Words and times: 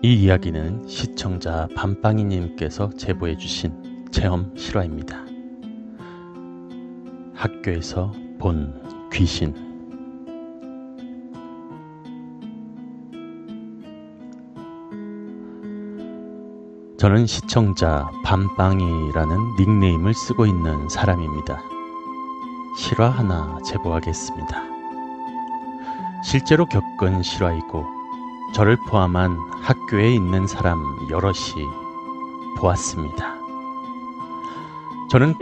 이 0.00 0.14
이야기는 0.14 0.86
시청자 0.86 1.66
밤빵이님께서 1.74 2.90
제보해 2.90 3.36
주신 3.36 4.06
체험 4.12 4.56
실화입니다. 4.56 5.24
학교에서 7.34 8.12
본 8.38 8.80
귀신. 9.12 9.52
저는 16.96 17.26
시청자 17.26 18.08
밤빵이라는 18.24 19.56
닉네임을 19.58 20.14
쓰고 20.14 20.46
있는 20.46 20.88
사람입니다. 20.88 21.60
실화 22.76 23.08
하나 23.08 23.58
제보하겠습니다. 23.64 24.62
실제로 26.22 26.66
겪은 26.66 27.24
실화이고 27.24 27.97
저를 28.52 28.76
포함한 28.76 29.38
학교에 29.62 30.12
있는 30.12 30.46
사람 30.46 30.82
여럿이 31.10 31.64
보았습니다. 32.56 33.34
저는 35.10 35.34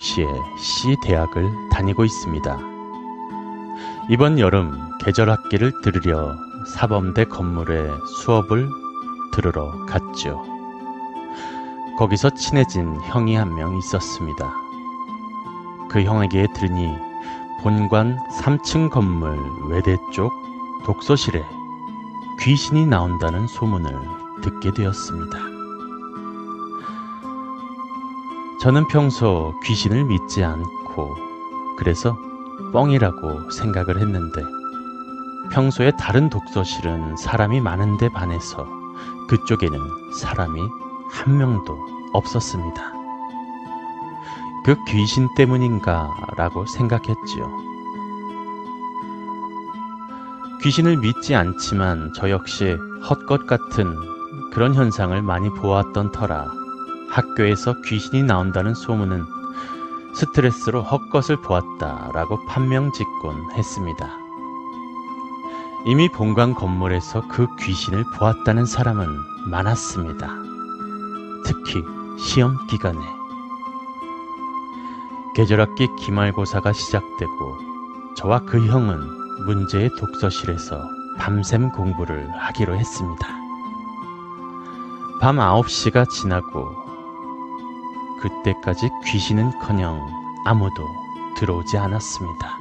시의 0.00 0.28
시 0.58 0.96
대학을 1.02 1.68
다니고 1.70 2.04
있습니다. 2.04 2.58
이번 4.08 4.38
여름 4.38 4.76
계절 5.04 5.30
학기를 5.30 5.72
들으려 5.82 6.34
사범대 6.66 7.24
건물에 7.26 7.90
수업을 8.18 8.68
들으러 9.32 9.70
갔죠. 9.86 10.42
거기서 11.98 12.30
친해진 12.30 12.96
형이 13.02 13.34
한 13.36 13.54
명 13.54 13.76
있었습니다. 13.78 14.52
그 15.90 16.02
형에게 16.02 16.46
들으니 16.54 16.90
본관 17.62 18.18
3층 18.40 18.90
건물 18.90 19.38
외대 19.68 19.96
쪽 20.12 20.32
독서실에 20.84 21.44
귀신이 22.40 22.86
나온다는 22.86 23.46
소문을 23.46 23.98
듣게 24.42 24.72
되었습니다. 24.72 25.38
저는 28.60 28.86
평소 28.88 29.54
귀신을 29.64 30.04
믿지 30.04 30.44
않고 30.44 31.16
그래서 31.78 32.16
뻥이라고 32.72 33.50
생각을 33.50 33.98
했는데 34.00 34.42
평소에 35.52 35.92
다른 35.98 36.30
독서실은 36.30 37.16
사람이 37.16 37.60
많은데 37.60 38.08
반해서 38.08 38.66
그쪽에는 39.28 39.78
사람이 40.18 40.60
한 41.10 41.38
명도 41.38 41.76
없었습니다. 42.12 42.92
그 44.64 44.76
귀신 44.86 45.28
때문인가 45.34 46.14
라고 46.36 46.64
생각했지요. 46.66 47.71
귀신을 50.62 50.98
믿지 50.98 51.34
않지만 51.34 52.12
저 52.14 52.30
역시 52.30 52.76
헛것 53.10 53.48
같은 53.48 53.96
그런 54.52 54.74
현상을 54.74 55.20
많이 55.22 55.50
보았던 55.50 56.12
터라 56.12 56.52
학교에서 57.10 57.80
귀신이 57.82 58.22
나온다는 58.22 58.72
소문은 58.72 59.24
스트레스로 60.14 60.82
헛것을 60.82 61.40
보았다라고 61.42 62.46
판명 62.46 62.92
짓곤 62.92 63.50
했습니다. 63.54 64.08
이미 65.84 66.08
본관 66.08 66.54
건물에서 66.54 67.26
그 67.26 67.48
귀신을 67.58 68.04
보았다는 68.14 68.64
사람은 68.64 69.08
많았습니다. 69.46 70.28
특히 71.44 71.82
시험 72.20 72.56
기간에 72.68 73.00
계절학기 75.34 75.88
기말고사가 75.98 76.72
시작되고 76.72 77.58
저와 78.14 78.42
그 78.44 78.64
형은 78.64 79.21
문제의 79.40 79.90
독서실에서 79.96 80.88
밤샘 81.18 81.70
공부를 81.70 82.30
하기로 82.30 82.76
했습니다. 82.76 83.28
밤 85.20 85.36
9시가 85.36 86.08
지나고 86.08 86.68
그때까지 88.20 88.88
귀신은커녕 89.04 90.00
아무도 90.44 90.86
들어오지 91.36 91.78
않았습니다. 91.78 92.58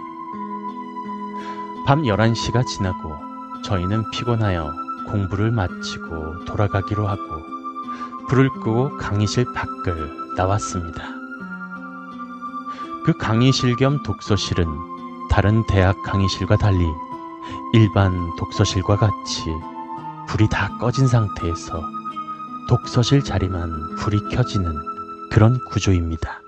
밤 1.85 2.03
11시가 2.03 2.65
지나고 2.65 3.15
저희는 3.63 4.09
피곤하여 4.11 4.71
공부를 5.07 5.51
마치고 5.51 6.45
돌아가기로 6.45 7.07
하고 7.07 7.21
불을 8.27 8.49
끄고 8.49 8.97
강의실 8.97 9.45
밖을 9.53 10.35
나왔습니다. 10.37 11.03
그 13.03 13.13
강의실 13.17 13.75
겸 13.75 14.03
독서실은 14.03 14.67
다른 15.31 15.65
대학 15.65 16.03
강의실과 16.03 16.57
달리 16.57 16.85
일반 17.73 18.35
독서실과 18.35 18.97
같이 18.97 19.45
불이 20.27 20.49
다 20.49 20.77
꺼진 20.77 21.07
상태에서 21.07 21.81
독서실 22.67 23.23
자리만 23.23 23.95
불이 23.95 24.27
켜지는 24.35 24.75
그런 25.31 25.57
구조입니다. 25.69 26.41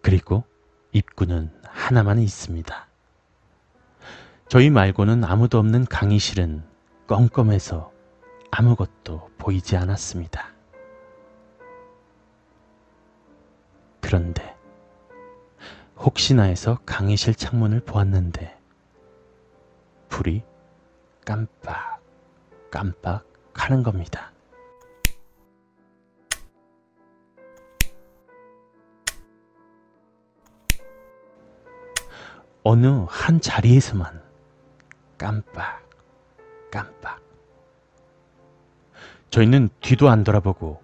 그리고 0.00 0.44
입구는 0.92 1.52
하나만 1.64 2.20
있습니다. 2.20 2.86
저희 4.48 4.70
말고는 4.70 5.24
아무도 5.24 5.58
없는 5.58 5.84
강의실은 5.84 6.64
껌껌해서 7.06 7.92
아무것도 8.50 9.28
보이지 9.36 9.76
않았습니다. 9.76 10.54
그런데 14.00 14.53
혹시나 16.04 16.42
해서 16.42 16.78
강의실 16.84 17.34
창문을 17.34 17.80
보았는데 17.80 18.60
불이 20.10 20.42
깜빡 21.24 21.98
깜빡 22.70 23.24
하는 23.54 23.82
겁니다. 23.82 24.30
어느 32.62 33.06
한 33.08 33.40
자리에서만 33.40 34.22
깜빡 35.16 35.88
깜빡 36.70 37.22
저희는 39.30 39.70
뒤도 39.80 40.10
안 40.10 40.22
돌아보고 40.22 40.82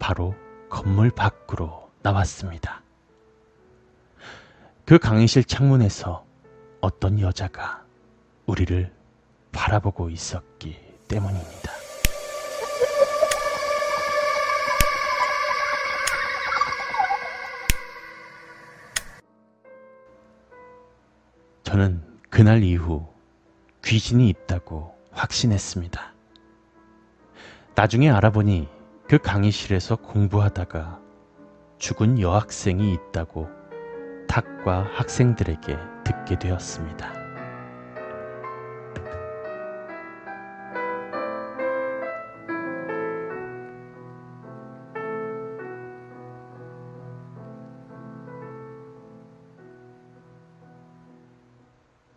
바로 0.00 0.34
건물 0.68 1.10
밖으로 1.10 1.88
나왔습니다. 2.02 2.85
그 4.86 4.98
강의실 4.98 5.42
창문에서 5.42 6.24
어떤 6.80 7.18
여자가 7.18 7.84
우리를 8.46 8.94
바라보고 9.50 10.10
있었기 10.10 10.78
때문입니다. 11.08 11.72
저는 21.64 22.00
그날 22.30 22.62
이후 22.62 23.08
귀신이 23.84 24.28
있다고 24.28 24.96
확신했습니다. 25.10 26.14
나중에 27.74 28.08
알아보니 28.08 28.68
그 29.08 29.18
강의실에서 29.18 29.96
공부하다가 29.96 31.00
죽은 31.78 32.20
여학생이 32.20 32.92
있다고 32.92 33.65
탁과 34.26 34.90
학생들에게 34.94 35.76
듣게 36.04 36.38
되었습니다. 36.38 37.25